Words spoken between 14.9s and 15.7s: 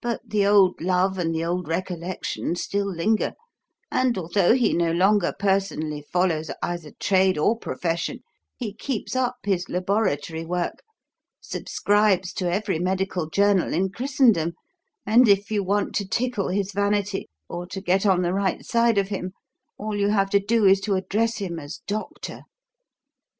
and if you